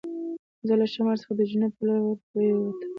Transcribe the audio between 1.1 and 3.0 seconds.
څخه د جنوب په لور ور پورې و وتم.